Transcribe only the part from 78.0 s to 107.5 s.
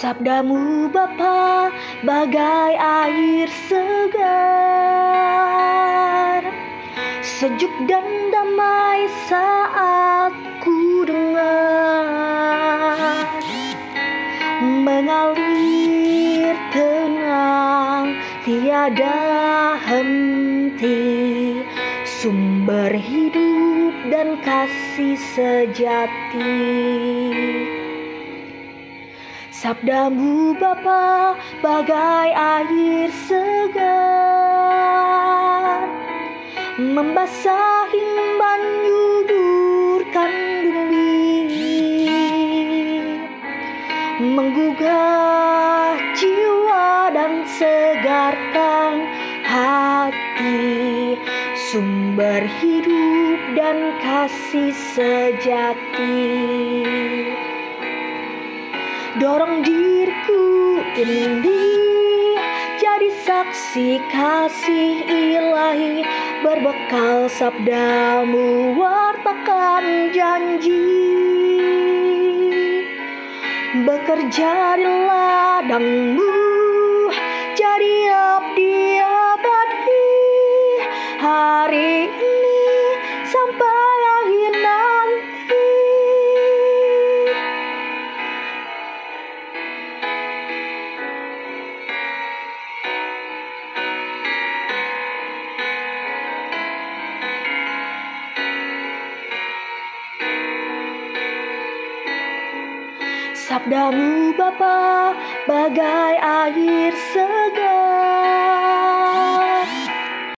abdi abadi. Hari ini Sabdamu Bapa bagai air segar